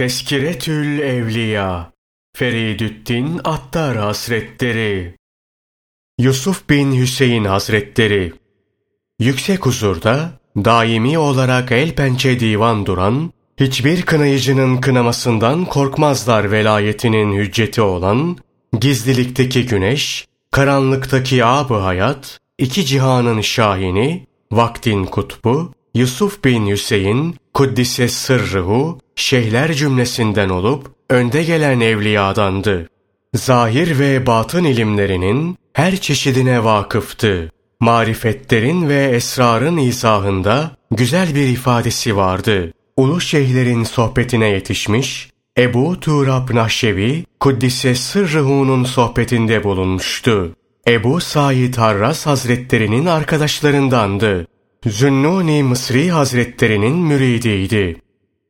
[0.00, 1.92] Teskiretül Evliya
[2.36, 5.14] Feridüddin Attar Hazretleri
[6.18, 8.32] Yusuf bin Hüseyin Hazretleri
[9.18, 18.38] Yüksek huzurda daimi olarak el pençe divan duran, hiçbir kınayıcının kınamasından korkmazlar velayetinin hücceti olan,
[18.80, 28.98] gizlilikteki güneş, karanlıktaki ab hayat, iki cihanın şahini, vaktin kutbu, Yusuf bin Hüseyin, Kuddise sırrıhu,
[29.16, 32.88] şeyhler cümlesinden olup, önde gelen evliyadandı.
[33.34, 37.50] Zahir ve batın ilimlerinin her çeşidine vakıftı.
[37.80, 42.72] Marifetlerin ve esrarın izahında güzel bir ifadesi vardı.
[42.96, 50.56] Ulu şeyhlerin sohbetine yetişmiş, Ebu Turab Nahşevi, Kuddise Sırrıhu'nun sohbetinde bulunmuştu.
[50.88, 54.46] Ebu Said Harras Hazretlerinin arkadaşlarındandı.
[54.86, 57.96] Zünnuni Mısri Hazretlerinin müridiydi.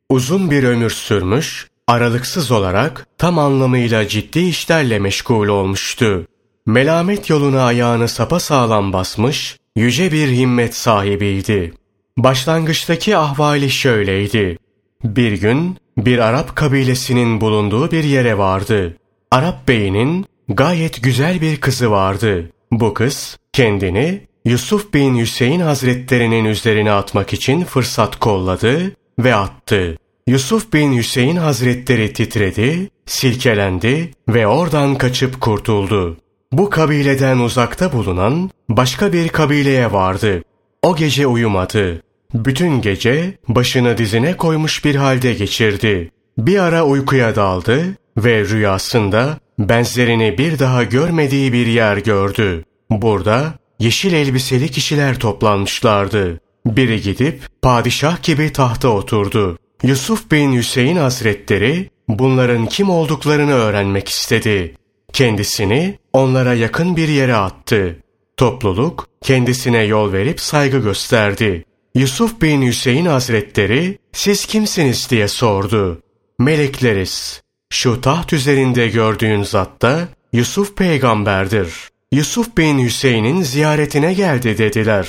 [0.09, 6.27] Uzun bir ömür sürmüş, aralıksız olarak tam anlamıyla ciddi işlerle meşgul olmuştu.
[6.65, 11.73] Melamet yoluna ayağını sapa sağlam basmış, yüce bir himmet sahibiydi.
[12.17, 14.57] Başlangıçtaki ahvali şöyleydi.
[15.03, 18.97] Bir gün bir Arap kabilesinin bulunduğu bir yere vardı.
[19.31, 22.49] Arap beyinin gayet güzel bir kızı vardı.
[22.71, 29.97] Bu kız kendini Yusuf bin Hüseyin Hazretlerinin üzerine atmak için fırsat kolladı ve attı.
[30.27, 36.17] Yusuf bin Hüseyin Hazretleri titredi, silkelendi ve oradan kaçıp kurtuldu.
[36.51, 40.43] Bu kabileden uzakta bulunan başka bir kabileye vardı.
[40.83, 42.01] O gece uyumadı.
[42.33, 46.11] Bütün gece başını dizine koymuş bir halde geçirdi.
[46.37, 47.83] Bir ara uykuya daldı
[48.17, 52.63] ve rüyasında benzerini bir daha görmediği bir yer gördü.
[52.89, 56.39] Burada yeşil elbiseli kişiler toplanmışlardı.
[56.65, 59.57] Biri gidip padişah gibi tahta oturdu.
[59.83, 64.75] Yusuf bin Hüseyin Hazretleri bunların kim olduklarını öğrenmek istedi.
[65.13, 67.97] Kendisini onlara yakın bir yere attı.
[68.37, 71.65] Topluluk kendisine yol verip saygı gösterdi.
[71.95, 76.01] Yusuf bin Hüseyin Hazretleri siz kimsiniz diye sordu.
[76.39, 77.41] Melekleriz.
[77.69, 81.90] Şu taht üzerinde gördüğün zat da Yusuf peygamberdir.
[82.13, 85.07] Yusuf bin Hüseyin'in ziyaretine geldi dediler.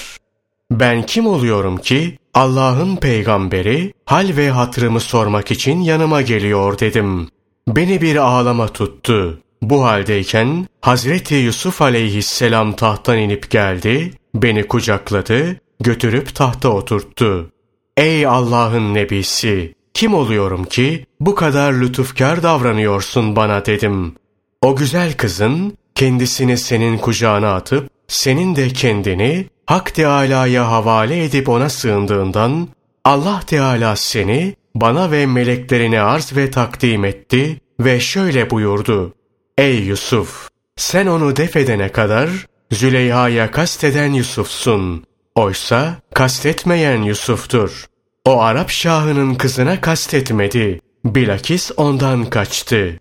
[0.70, 7.28] Ben kim oluyorum ki Allah'ın peygamberi hal ve hatırımı sormak için yanıma geliyor dedim.
[7.68, 9.40] Beni bir ağlama tuttu.
[9.62, 17.50] Bu haldeyken Hazreti Yusuf aleyhisselam tahttan inip geldi, beni kucakladı, götürüp tahta oturttu.
[17.96, 19.74] Ey Allah'ın nebisi!
[19.94, 24.14] Kim oluyorum ki bu kadar lütufkar davranıyorsun bana dedim.
[24.62, 31.68] O güzel kızın kendisini senin kucağına atıp senin de kendini Hak Teâlâ'ya havale edip ona
[31.68, 32.68] sığındığından
[33.04, 39.14] Allah Teâlâ seni bana ve meleklerine arz ve takdim etti ve şöyle buyurdu.
[39.58, 40.48] Ey Yusuf!
[40.76, 42.30] Sen onu def edene kadar
[42.72, 45.04] Züleyha'ya kasteden Yusuf'sun.
[45.34, 47.86] Oysa kastetmeyen Yusuf'tur.
[48.24, 50.80] O Arap şahının kızına kastetmedi.
[51.04, 53.00] Bilakis ondan kaçtı.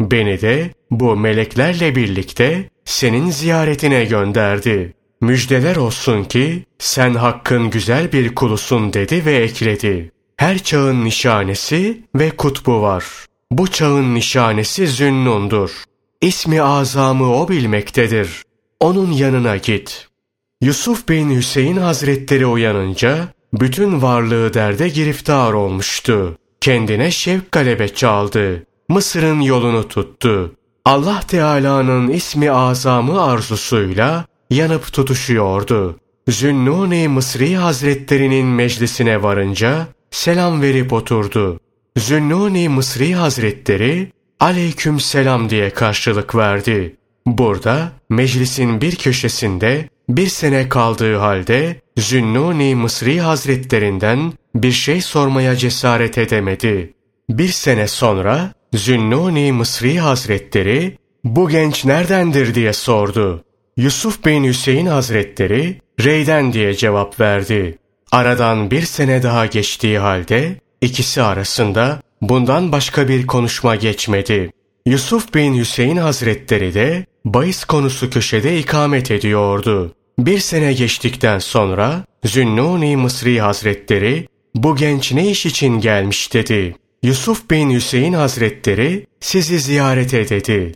[0.00, 4.94] Beni de bu meleklerle birlikte senin ziyaretine gönderdi.
[5.20, 10.12] Müjdeler olsun ki sen hakkın güzel bir kulusun dedi ve ekledi.
[10.36, 13.04] Her çağın nişanesi ve kutbu var.
[13.50, 15.70] Bu çağın nişanesi Zünnun'dur.
[16.20, 18.42] İsmi azamı o bilmektedir.
[18.80, 20.08] Onun yanına git.
[20.60, 26.38] Yusuf bin Hüseyin Hazretleri uyanınca bütün varlığı derde giriftar olmuştu.
[26.60, 28.66] Kendine şevk galebe çaldı.
[28.90, 30.54] Mısır'ın yolunu tuttu.
[30.84, 35.96] Allah Teala'nın ismi azamı arzusuyla yanıp tutuşuyordu.
[36.28, 41.60] Zünnuni Mısri Hazretlerinin meclisine varınca selam verip oturdu.
[41.96, 46.96] Zünnuni Mısri Hazretleri aleyküm selam diye karşılık verdi.
[47.26, 56.18] Burada meclisin bir köşesinde bir sene kaldığı halde Zünnuni Mısri Hazretlerinden bir şey sormaya cesaret
[56.18, 56.94] edemedi.
[57.28, 63.44] Bir sene sonra Zünnuni Mısri Hazretleri bu genç neredendir diye sordu.
[63.76, 67.78] Yusuf bin Hüseyin Hazretleri Rey'den diye cevap verdi.
[68.12, 74.50] Aradan bir sene daha geçtiği halde ikisi arasında bundan başka bir konuşma geçmedi.
[74.86, 79.94] Yusuf bin Hüseyin Hazretleri de bahis konusu köşede ikamet ediyordu.
[80.18, 86.74] Bir sene geçtikten sonra Zünnuni Mısri Hazretleri bu genç ne iş için gelmiş dedi.
[87.02, 90.72] Yusuf bin Hüseyin Hazretleri sizi ziyarete dedi.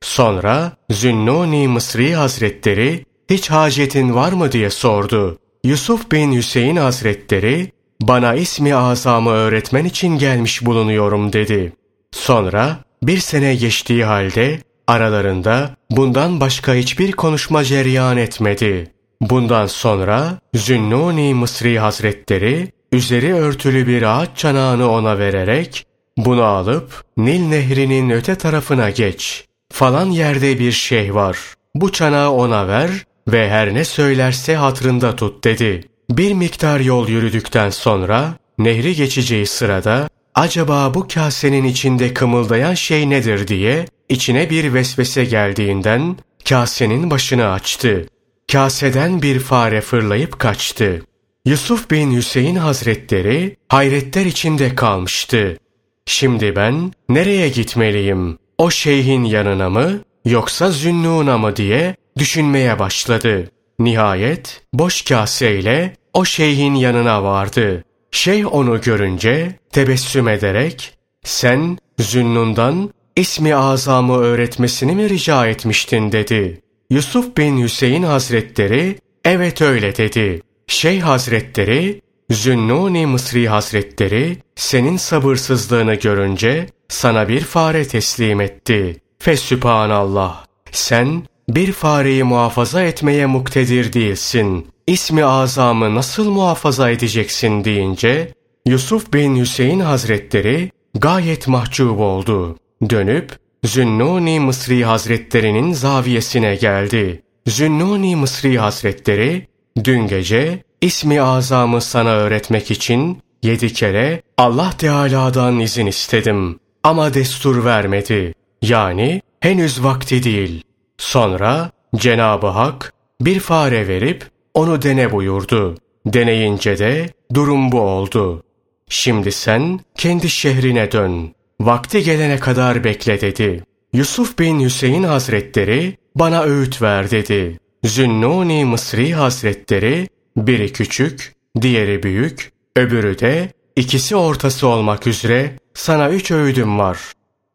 [0.00, 5.38] Sonra Zünnuni Mısri Hazretleri hiç hacetin var mı diye sordu.
[5.64, 7.72] Yusuf bin Hüseyin Hazretleri
[8.02, 11.72] bana ismi azamı öğretmen için gelmiş bulunuyorum dedi.
[12.12, 18.92] Sonra bir sene geçtiği halde aralarında bundan başka hiçbir konuşma cereyan etmedi.
[19.20, 25.86] Bundan sonra Zünnuni Mısri Hazretleri üzeri örtülü bir ağaç çanağını ona vererek
[26.16, 29.44] bunu alıp Nil nehrinin öte tarafına geç.
[29.72, 31.38] Falan yerde bir şey var.
[31.74, 32.90] Bu çanağı ona ver
[33.28, 35.84] ve her ne söylerse hatrında tut dedi.
[36.10, 43.48] Bir miktar yol yürüdükten sonra nehri geçeceği sırada acaba bu kasenin içinde kımıldayan şey nedir
[43.48, 46.16] diye içine bir vesvese geldiğinden
[46.48, 48.06] kasenin başını açtı.
[48.52, 51.02] Kaseden bir fare fırlayıp kaçtı.
[51.48, 55.58] Yusuf bin Hüseyin Hazretleri hayretler içinde kalmıştı.
[56.06, 58.38] Şimdi ben nereye gitmeliyim?
[58.58, 63.50] O şeyhin yanına mı yoksa Zünnun'a mı diye düşünmeye başladı.
[63.78, 67.84] Nihayet boş kaseyle o şeyhin yanına vardı.
[68.10, 76.60] Şeyh onu görünce tebessüm ederek sen Zünnun'dan ismi azamı öğretmesini mi rica etmiştin dedi.
[76.90, 80.42] Yusuf bin Hüseyin Hazretleri evet öyle dedi.
[80.68, 82.00] Şeyh Hazretleri
[82.30, 89.00] Zünnuni Mısri Hazretleri senin sabırsızlığını görünce sana bir fare teslim etti.
[89.18, 90.44] Fesübhanallah.
[90.72, 94.66] Sen bir fareyi muhafaza etmeye muktedir değilsin.
[94.86, 98.34] İsmi azamı nasıl muhafaza edeceksin deyince
[98.66, 102.56] Yusuf bin Hüseyin Hazretleri gayet mahcup oldu.
[102.90, 107.22] Dönüp Zünnuni Mısri Hazretlerinin zaviyesine geldi.
[107.46, 109.47] Zünnuni Mısri Hazretleri
[109.84, 117.64] dün gece ismi azamı sana öğretmek için yedi kere Allah Teala'dan izin istedim ama destur
[117.64, 118.34] vermedi.
[118.62, 120.62] Yani henüz vakti değil.
[120.98, 125.74] Sonra Cenab-ı Hak bir fare verip onu dene buyurdu.
[126.06, 128.42] Deneyince de durum bu oldu.
[128.88, 131.34] Şimdi sen kendi şehrine dön.
[131.60, 133.64] Vakti gelene kadar bekle dedi.
[133.92, 137.58] Yusuf bin Hüseyin Hazretleri bana öğüt ver dedi.
[137.84, 146.30] Zünnuni Mısri Hazretleri biri küçük, diğeri büyük, öbürü de ikisi ortası olmak üzere sana üç
[146.30, 146.98] öğüdüm var.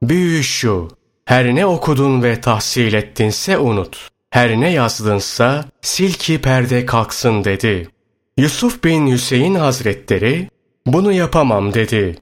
[0.02, 0.88] Büyüğü şu,
[1.26, 4.10] her ne okudun ve tahsil ettinse unut.
[4.30, 7.88] Her ne yazdınsa sil ki perde kalksın dedi.
[8.38, 10.50] Yusuf bin Hüseyin Hazretleri
[10.86, 12.16] bunu yapamam dedi.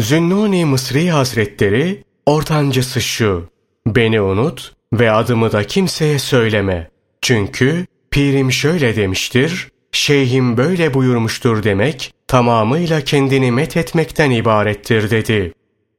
[0.00, 3.48] Zünnuni Mısri Hazretleri ortancısı şu.
[3.86, 6.90] Beni unut ve adımı da kimseye söyleme.
[7.26, 15.52] Çünkü pirim şöyle demiştir, şeyhim böyle buyurmuştur demek tamamıyla kendini met etmekten ibarettir dedi.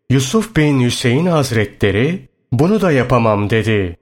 [0.10, 3.98] Yusuf bin Hüseyin Hazretleri bunu da yapamam dedi.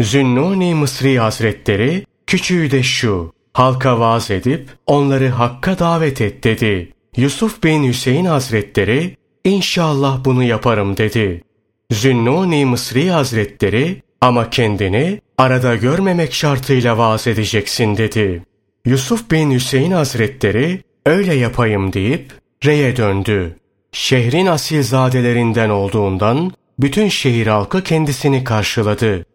[0.00, 6.92] Zünnuni Mısri Hazretleri küçüğü de şu halka vaaz edip onları hakka davet et dedi.
[7.16, 11.42] Yusuf bin Hüseyin Hazretleri inşallah bunu yaparım dedi.
[11.90, 18.42] Zünnuni Mısri Hazretleri ama kendini arada görmemek şartıyla vaaz edeceksin dedi.
[18.86, 22.32] Yusuf bin Hüseyin Hazretleri öyle yapayım deyip
[22.64, 23.56] reye döndü.
[23.92, 29.26] Şehrin asilzadelerinden olduğundan bütün şehir halkı kendisini karşıladı.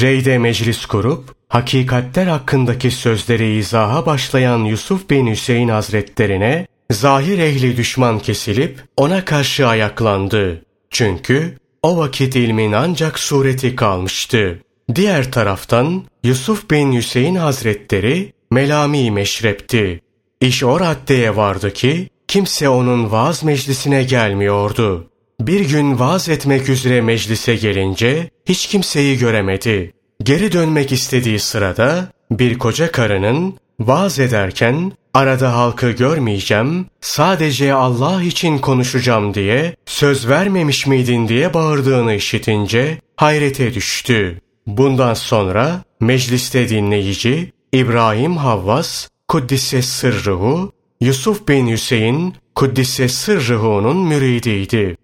[0.00, 8.18] Reyde meclis kurup hakikatler hakkındaki sözleri izaha başlayan Yusuf bin Hüseyin Hazretlerine zahir ehli düşman
[8.18, 10.64] kesilip ona karşı ayaklandı.
[10.90, 14.62] Çünkü o vakit ilmin ancak sureti kalmıştı.
[14.94, 20.00] Diğer taraftan Yusuf bin Hüseyin Hazretleri melami meşrepti.
[20.40, 25.10] İş o raddeye vardı ki kimse onun vaaz meclisine gelmiyordu.
[25.40, 29.92] Bir gün vaaz etmek üzere meclise gelince hiç kimseyi göremedi.
[30.22, 38.58] Geri dönmek istediği sırada bir koca karının vaaz ederken arada halkı görmeyeceğim, sadece Allah için
[38.58, 44.40] konuşacağım diye söz vermemiş miydin diye bağırdığını işitince hayrete düştü.
[44.66, 54.96] Bundan sonra mecliste dinleyici İbrahim Havvas Kuddise Sırrıhu, Yusuf bin Hüseyin Kuddise Sırrıhu'nun müridiydi.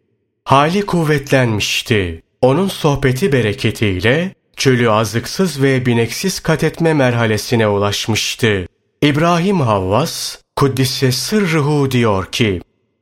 [0.45, 2.23] Hali kuvvetlenmişti.
[2.41, 8.67] Onun sohbeti bereketiyle çölü azıksız ve bineksiz kat etme merhalesine ulaşmıştı.
[9.05, 12.61] İbrahim Havvas, Kuddise Sırrıhu diyor ki,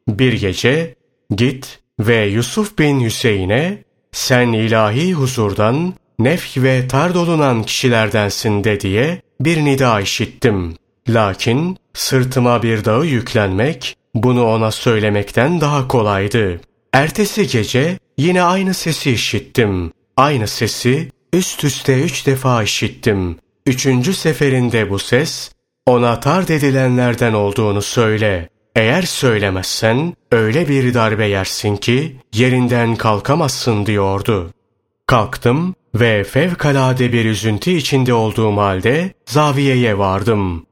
[0.09, 0.95] bir gece
[1.37, 9.23] git ve Yusuf bin Hüseyin'e sen ilahi huzurdan nefh ve tar dolunan kişilerdensin de diye
[9.41, 10.77] bir nida işittim.
[11.09, 16.61] Lakin sırtıma bir dağı yüklenmek bunu ona söylemekten daha kolaydı.
[16.93, 19.93] Ertesi gece yine aynı sesi işittim.
[20.17, 23.37] Aynı sesi üst üste üç defa işittim.
[23.67, 25.53] Üçüncü seferinde bu ses
[25.87, 28.49] ona tard edilenlerden olduğunu söyle.
[28.77, 34.51] eğer söylemezsen öyle bir darbe yersin ki yerinden kalkamazsın diyordu.
[35.07, 40.67] Kalktım ve fevkalade bir üzüntü içinde olduğum halde zaviyeye vardım.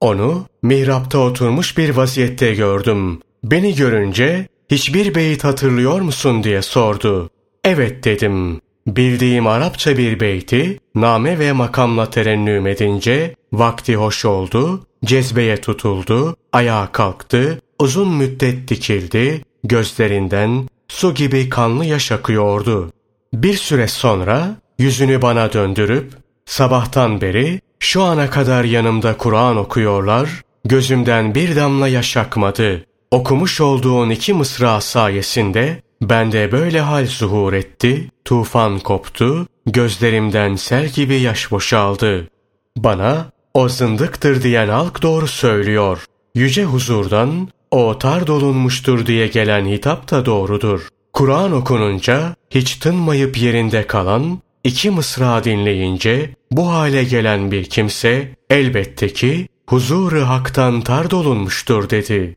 [0.00, 3.20] Onu mihrapta oturmuş bir vaziyette gördüm.
[3.44, 7.30] Beni görünce hiçbir beyit hatırlıyor musun diye sordu.
[7.64, 8.60] Evet dedim.
[8.86, 16.88] Bildiğim Arapça bir beyti, name ve makamla terennüm edince, vakti hoş oldu, cezbeye tutuldu, ayağa
[16.92, 22.92] kalktı, uzun müddet dikildi, gözlerinden su gibi kanlı yaş akıyordu.
[23.34, 26.12] Bir süre sonra yüzünü bana döndürüp,
[26.46, 32.86] sabahtan beri şu ana kadar yanımda Kur'an okuyorlar, gözümden bir damla yaş akmadı.
[33.10, 41.20] Okumuş olduğun iki mısra sayesinde bende böyle hal zuhur etti, tufan koptu, gözlerimden sel gibi
[41.20, 42.28] yaş boşaldı.
[42.76, 46.04] Bana o zındıktır diyen halk doğru söylüyor.
[46.34, 50.88] Yüce huzurdan o tar dolunmuştur diye gelen hitap da doğrudur.
[51.12, 59.08] Kur'an okununca hiç tınmayıp yerinde kalan, iki mısra dinleyince bu hale gelen bir kimse elbette
[59.08, 62.36] ki huzuru haktan tar dolunmuştur dedi.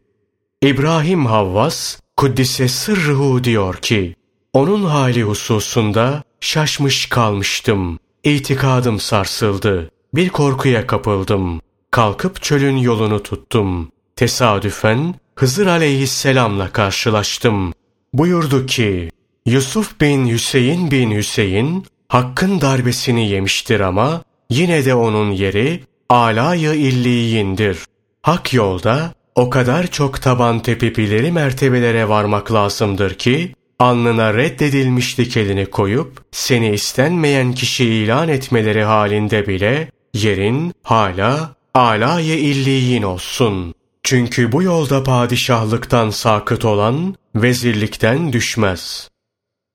[0.61, 4.15] İbrahim Havvas Kuddise sırruhu diyor ki,
[4.53, 7.99] onun hali hususunda şaşmış kalmıştım.
[8.23, 9.91] İtikadım sarsıldı.
[10.15, 11.61] Bir korkuya kapıldım.
[11.91, 13.91] Kalkıp çölün yolunu tuttum.
[14.15, 17.73] Tesadüfen Hızır aleyhisselamla karşılaştım.
[18.13, 19.11] Buyurdu ki,
[19.45, 27.77] Yusuf bin Hüseyin bin Hüseyin, Hakk'ın darbesini yemiştir ama, yine de onun yeri, alayı illiyindir.
[28.21, 35.65] Hak yolda, o kadar çok taban tepip ileri mertebelere varmak lazımdır ki, alnına reddedilmişlik elini
[35.65, 43.73] koyup, seni istenmeyen kişi ilan etmeleri halinde bile, yerin hala alayı illiyin olsun.
[44.03, 49.09] Çünkü bu yolda padişahlıktan sakıt olan, vezirlikten düşmez.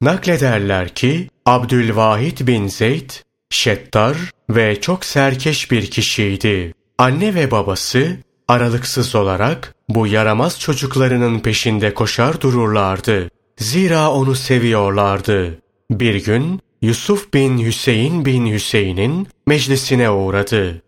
[0.01, 3.11] Naklederler ki, Abdülvahid bin Zeyd,
[3.51, 4.17] şettar
[4.51, 6.75] ve çok serkeş bir kişiydi.
[6.99, 8.17] Anne ve babası,
[8.49, 13.31] aralıksız olarak bu yaramaz çocuklarının peşinde koşar dururlardı.
[13.59, 15.59] Zira onu seviyorlardı.
[15.91, 20.83] Bir gün Yusuf bin Hüseyin bin Hüseyin'in meclisine uğradı.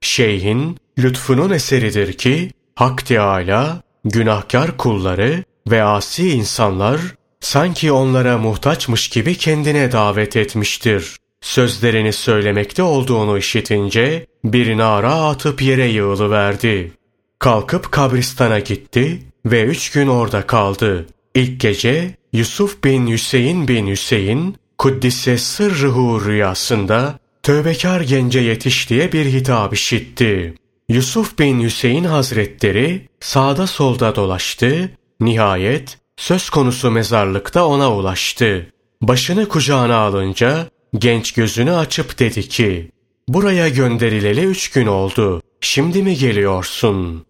[0.00, 7.00] Şeyhin lütfunun eseridir ki Hak Teâlâ günahkar kulları ve asi insanlar
[7.40, 11.16] sanki onlara muhtaçmış gibi kendine davet etmiştir.
[11.40, 16.92] Sözlerini söylemekte olduğunu işitince bir nara atıp yere yığılıverdi.
[17.38, 21.06] Kalkıp kabristana gitti ve üç gün orada kaldı.
[21.34, 29.26] İlk gece Yusuf bin Hüseyin bin Hüseyin Kuddise sırrıhu rüyasında tövbekar gence yetiş diye bir
[29.26, 30.54] hitap işitti.
[30.88, 34.90] Yusuf bin Hüseyin hazretleri sağda solda dolaştı.
[35.20, 38.72] Nihayet söz konusu mezarlıkta ona ulaştı.
[39.02, 40.66] Başını kucağına alınca
[40.98, 42.90] genç gözünü açıp dedi ki,
[43.28, 45.42] Buraya gönderileli üç gün oldu.
[45.60, 47.26] Şimdi mi geliyorsun?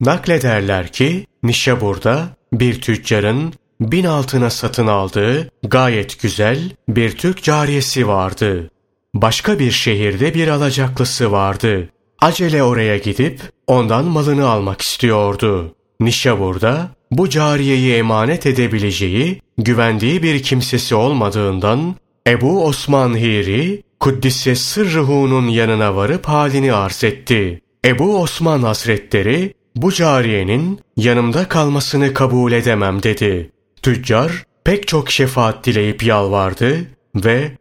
[0.00, 6.58] Naklederler ki Nişabur'da bir tüccarın bin altına satın aldığı gayet güzel
[6.88, 8.70] bir Türk cariyesi vardı.
[9.14, 11.88] Başka bir şehirde bir alacaklısı vardı.
[12.20, 15.74] Acele oraya gidip ondan malını almak istiyordu.
[16.00, 21.94] Nişabur'da bu cariyeyi emanet edebileceği, güvendiği bir kimsesi olmadığından
[22.26, 27.60] Ebu Osman Hiri, Kuddise Sırrıhu'nun yanına varıp halini arz etti.
[27.84, 33.50] Ebu Osman Hazretleri bu cariyenin yanımda kalmasını kabul edemem dedi.
[33.82, 36.76] Tüccar pek çok şefaat dileyip yalvardı
[37.14, 37.52] ve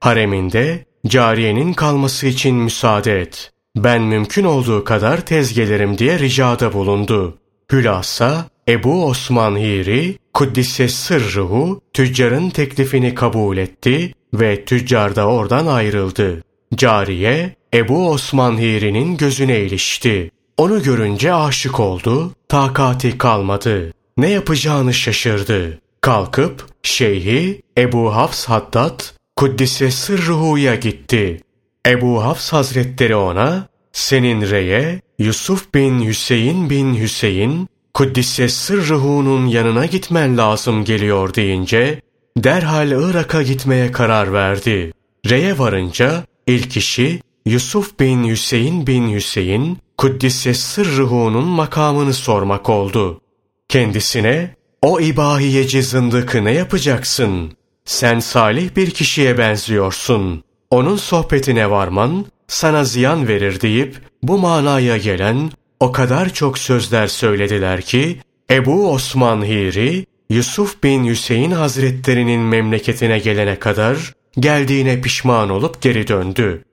[0.00, 3.52] hareminde cariyenin kalması için müsaade et.
[3.76, 7.38] Ben mümkün olduğu kadar tez gelirim diye ricada bulundu.
[7.72, 16.42] Hülasa Ebu Osman Hiri Kuddise sırruhu tüccarın teklifini kabul etti ve tüccar da oradan ayrıldı.
[16.74, 20.30] Cariye Ebu Osman Hiri'nin gözüne ilişti.
[20.56, 23.92] Onu görünce aşık oldu, takati kalmadı.
[24.16, 25.78] Ne yapacağını şaşırdı.
[26.00, 29.00] Kalkıp şeyhi Ebu Hafs Haddad
[29.42, 31.40] Kuddise Sırruhu'ya gitti.
[31.86, 40.38] Ebu Hafs Hazretleri ona senin reye Yusuf bin Hüseyin bin Hüseyin Kuddise Sırruhu'nun yanına gitmen
[40.38, 42.00] lazım geliyor deyince
[42.36, 44.92] derhal Irak'a gitmeye karar verdi.
[45.30, 53.20] Reye varınca ilk işi Yusuf bin Hüseyin bin Hüseyin Kuddise Sırruhu'nun makamını sormak oldu.
[53.68, 57.52] Kendisine o ibahiyeci zındıkı ne yapacaksın?
[57.84, 60.44] Sen salih bir kişiye benziyorsun.
[60.70, 67.80] Onun sohbetine varman sana ziyan verir deyip bu manaya gelen o kadar çok sözler söylediler
[67.80, 68.18] ki
[68.50, 76.64] Ebu Osman Hiri Yusuf bin Hüseyin Hazretlerinin memleketine gelene kadar geldiğine pişman olup geri döndü.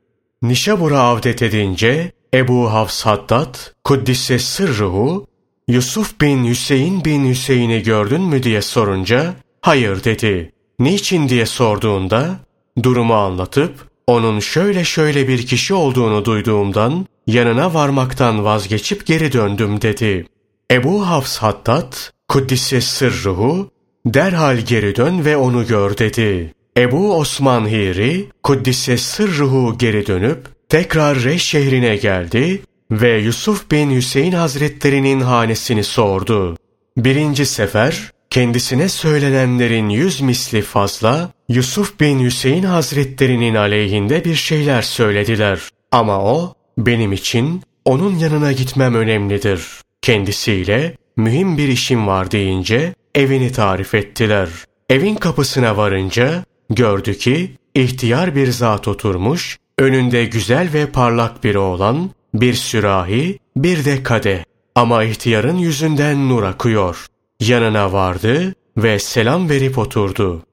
[0.42, 5.28] Nişabur'a avdet edince Ebu Hafs Haddad, Kuddise Sırruhu,
[5.68, 10.51] Yusuf bin Hüseyin bin Hüseyin'i gördün mü diye sorunca, hayır dedi.
[10.80, 12.40] Niçin diye sorduğunda,
[12.84, 20.26] durumu anlatıp, onun şöyle şöyle bir kişi olduğunu duyduğumdan, yanına varmaktan vazgeçip geri döndüm dedi.
[20.72, 21.94] Ebu Hafs Haddad,
[22.28, 23.72] Kuddise Sırruhu,
[24.06, 26.54] derhal geri dön ve onu gör dedi.
[26.78, 34.32] Ebu Osman Hiri, Kuddise Sırruhu geri dönüp, tekrar Reş şehrine geldi ve Yusuf bin Hüseyin
[34.32, 36.58] Hazretlerinin hanesini sordu.
[36.98, 45.60] Birinci sefer kendisine söylenenlerin yüz misli fazla Yusuf bin Hüseyin Hazretlerinin aleyhinde bir şeyler söylediler.
[45.92, 49.68] Ama o benim için onun yanına gitmem önemlidir.
[50.02, 54.50] Kendisiyle mühim bir işim var deyince evini tarif ettiler.
[54.90, 62.10] Evin kapısına varınca gördü ki ihtiyar bir zat oturmuş, önünde güzel ve parlak bir oğlan,
[62.34, 64.46] bir sürahi, bir de kade.
[64.76, 67.06] Ama ihtiyarın yüzünden nur akıyor.
[67.39, 70.43] Yanına vardı ve selam verip oturdu.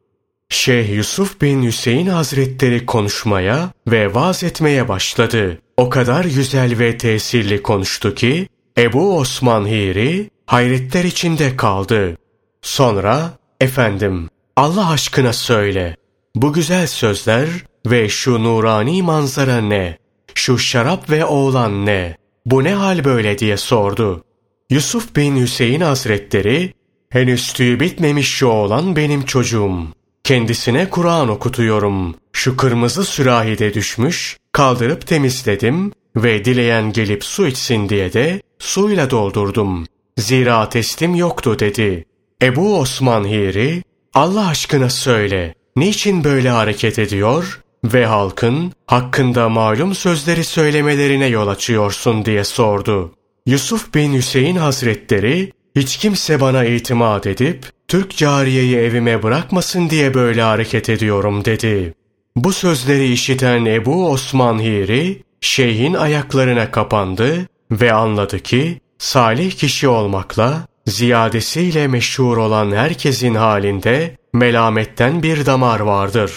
[0.49, 5.59] Şeyh Yusuf bin Hüseyin Hazretleri konuşmaya ve vaaz etmeye başladı.
[5.77, 12.17] O kadar güzel ve tesirli konuştu ki Ebu Osman Hiri hayretler içinde kaldı.
[12.63, 15.97] Sonra efendim Allah aşkına söyle
[16.35, 17.49] bu güzel sözler
[17.87, 19.99] ve şu nurani manzara ne?
[20.35, 22.17] Şu şarap ve oğlan ne?
[22.47, 24.25] Bu ne hal böyle diye sordu.
[24.71, 26.75] Yusuf bin Hüseyin Hazretleri,
[27.17, 29.79] henüz tüyü bitmemiş şu oğlan benim çocuğum.
[30.25, 32.15] Kendisine Kur'an okutuyorum.
[32.33, 39.87] Şu kırmızı sürahide düşmüş, kaldırıp temizledim ve dileyen gelip su içsin diye de suyla doldurdum.
[40.19, 42.05] Zira teslim yoktu dedi.
[42.43, 43.83] Ebu Osman Hiri,
[44.15, 52.25] Allah aşkına söyle, niçin böyle hareket ediyor ve halkın hakkında malum sözleri söylemelerine yol açıyorsun
[52.25, 53.15] diye sordu.
[53.47, 60.43] Yusuf bin Hüseyin Hazretleri, hiç kimse bana itimat edip, Türk cariyeyi evime bırakmasın diye böyle
[60.43, 61.95] hareket ediyorum dedi.
[62.37, 70.67] Bu sözleri işiten Ebu Osman Hiri, şeyhin ayaklarına kapandı ve anladı ki, salih kişi olmakla,
[70.87, 76.33] ziyadesiyle meşhur olan herkesin halinde melametten bir damar vardır.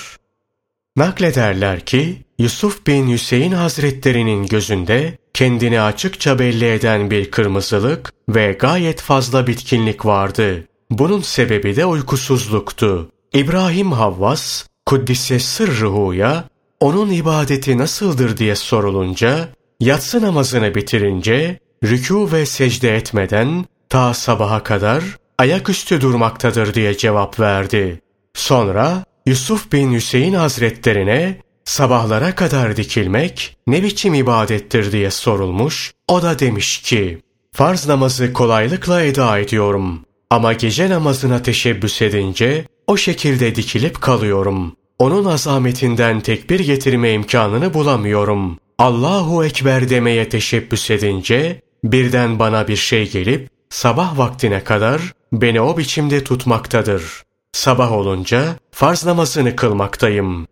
[0.95, 9.01] Naklederler ki Yusuf bin Hüseyin Hazretlerinin gözünde kendini açıkça belli eden bir kırmızılık ve gayet
[9.01, 10.67] fazla bitkinlik vardı.
[10.89, 13.11] Bunun sebebi de uykusuzluktu.
[13.33, 16.43] İbrahim Havvas, Kuddise Sırrıhu'ya
[16.79, 19.49] onun ibadeti nasıldır diye sorulunca,
[19.79, 25.03] yatsı namazını bitirince rükû ve secde etmeden ta sabaha kadar
[25.37, 28.01] ayaküstü durmaktadır diye cevap verdi.
[28.33, 31.37] Sonra Yusuf bin Hüseyin Hazretlerine
[31.69, 35.93] sabahlara kadar dikilmek ne biçim ibadettir diye sorulmuş.
[36.07, 37.21] O da demiş ki,
[37.53, 40.05] farz namazı kolaylıkla eda ediyorum.
[40.29, 44.75] Ama gece namazına teşebbüs edince o şekilde dikilip kalıyorum.
[44.99, 48.57] Onun azametinden tekbir getirme imkanını bulamıyorum.
[48.77, 55.01] Allahu Ekber demeye teşebbüs edince birden bana bir şey gelip sabah vaktine kadar
[55.33, 57.03] beni o biçimde tutmaktadır.
[57.51, 60.47] Sabah olunca farz namazını kılmaktayım.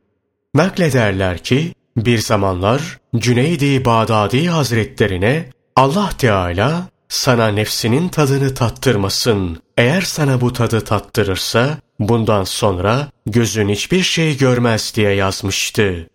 [0.58, 9.62] Naklederler ki bir zamanlar Cüneydi Bağdadi Hazretlerine Allah Teala sana nefsinin tadını tattırmasın.
[9.78, 16.10] Eğer sana bu tadı tattırırsa bundan sonra gözün hiçbir şey görmez diye yazmıştı.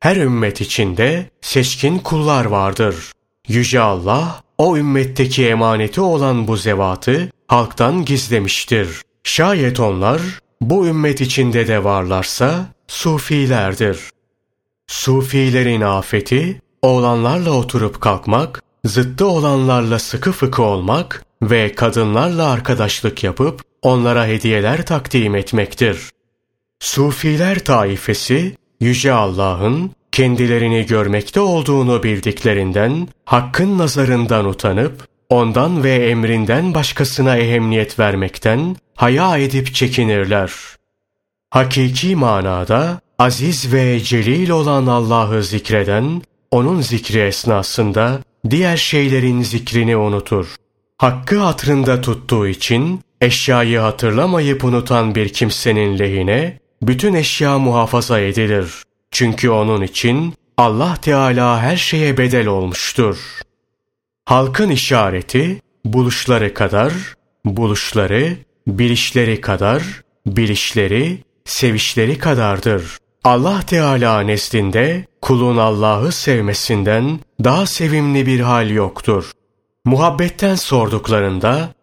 [0.00, 2.94] Her ümmet içinde seçkin kullar vardır.
[3.48, 8.88] Yüce Allah o ümmetteki emaneti olan bu zevatı halktan gizlemiştir.
[9.24, 10.20] Şayet onlar
[10.60, 13.98] bu ümmet içinde de varlarsa sufilerdir.
[14.86, 24.26] Sufilerin afeti oğlanlarla oturup kalkmak, zıttı olanlarla sıkı fıkı olmak ve kadınlarla arkadaşlık yapıp onlara
[24.26, 26.10] hediyeler takdim etmektir.
[26.80, 37.36] Sufiler taifesi Yüce Allah'ın kendilerini görmekte olduğunu bildiklerinden, hakkın nazarından utanıp, ondan ve emrinden başkasına
[37.36, 40.79] ehemmiyet vermekten haya edip çekinirler.
[41.50, 50.56] Hakiki manada aziz ve celil olan Allah'ı zikreden, onun zikri esnasında diğer şeylerin zikrini unutur.
[50.98, 58.70] Hakkı hatırında tuttuğu için eşyayı hatırlamayıp unutan bir kimsenin lehine bütün eşya muhafaza edilir.
[59.10, 63.16] Çünkü onun için Allah Teala her şeye bedel olmuştur.
[64.24, 66.92] Halkın işareti buluşları kadar,
[67.44, 68.36] buluşları,
[68.66, 69.82] bilişleri kadar,
[70.26, 71.18] bilişleri,
[71.50, 72.98] sevişleri kadardır.
[73.24, 79.30] Allah Teala nezdinde kulun Allah'ı sevmesinden daha sevimli bir hal yoktur.
[79.84, 81.74] Muhabbetten sorduklarında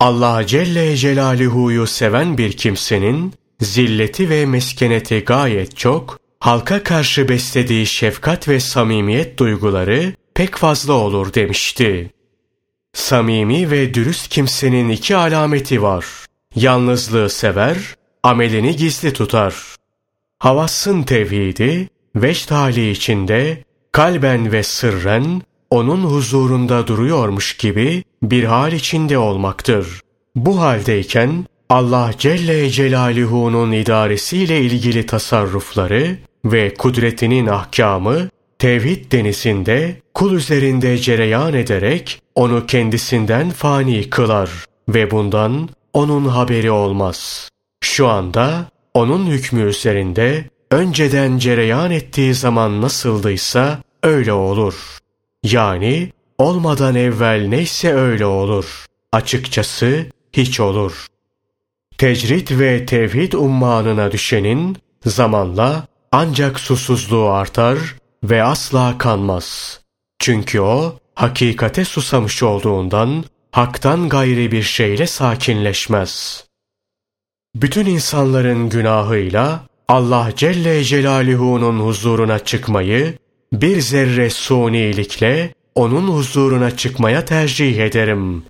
[0.00, 8.48] Allah Celle Celaluhu'yu seven bir kimsenin zilleti ve meskeneti gayet çok, halka karşı beslediği şefkat
[8.48, 12.10] ve samimiyet duyguları pek fazla olur demişti.
[12.92, 16.06] Samimi ve dürüst kimsenin iki alameti var.
[16.54, 17.95] Yalnızlığı sever,
[18.26, 19.54] amelini gizli tutar.
[20.38, 29.18] Havassın tevhidi, veçt hali içinde, kalben ve sırren, onun huzurunda duruyormuş gibi bir hal içinde
[29.18, 30.00] olmaktır.
[30.34, 40.98] Bu haldeyken Allah Celle Celaluhu'nun idaresiyle ilgili tasarrufları ve kudretinin ahkamı tevhid denizinde kul üzerinde
[40.98, 44.50] cereyan ederek onu kendisinden fani kılar
[44.88, 47.50] ve bundan onun haberi olmaz.
[47.80, 54.98] Şu anda onun hükmü üzerinde önceden cereyan ettiği zaman nasıldıysa öyle olur.
[55.42, 58.86] Yani olmadan evvel neyse öyle olur.
[59.12, 61.06] Açıkçası hiç olur.
[61.98, 67.78] Tecrit ve tevhid ummanına düşenin zamanla ancak susuzluğu artar
[68.24, 69.80] ve asla kanmaz.
[70.18, 76.44] Çünkü o hakikate susamış olduğundan haktan gayri bir şeyle sakinleşmez.
[77.62, 83.14] Bütün insanların günahıyla Allah Celle Celaluhu'nun huzuruna çıkmayı
[83.52, 88.44] bir zerre sunilikle onun huzuruna çıkmaya tercih ederim.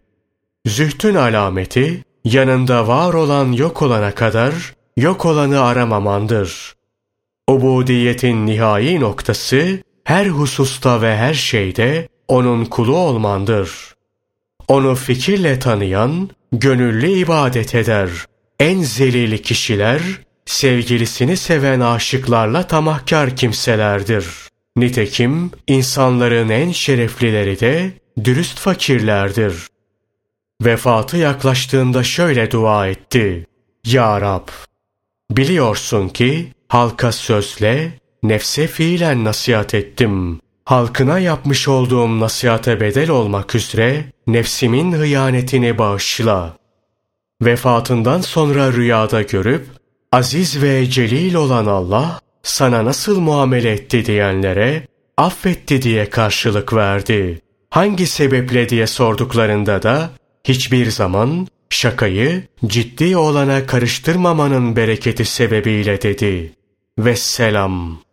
[0.66, 6.74] Zühtün alameti yanında var olan yok olana kadar yok olanı aramamandır.
[7.48, 13.94] Ubudiyetin nihai noktası her hususta ve her şeyde onun kulu olmandır.
[14.68, 18.10] Onu fikirle tanıyan, gönüllü ibadet eder.
[18.60, 20.02] En zelil kişiler,
[20.46, 24.26] sevgilisini seven aşıklarla tamahkar kimselerdir.
[24.76, 27.92] Nitekim insanların en şereflileri de
[28.24, 29.54] dürüst fakirlerdir.
[30.64, 33.46] Vefatı yaklaştığında şöyle dua etti.
[33.84, 34.48] Ya Rab,
[35.30, 37.92] biliyorsun ki halka sözle,
[38.22, 40.40] nefse fiilen nasihat ettim.
[40.64, 46.56] Halkına yapmış olduğum nasihate bedel olmak üzere nefsimin hıyanetini bağışla.
[47.42, 49.66] Vefatından sonra rüyada görüp,
[50.12, 57.40] aziz ve celil olan Allah, sana nasıl muamele etti diyenlere, affetti diye karşılık verdi.
[57.70, 60.10] Hangi sebeple diye sorduklarında da,
[60.44, 66.52] hiçbir zaman şakayı ciddi olana karıştırmamanın bereketi sebebiyle dedi.
[66.98, 68.05] Vesselam.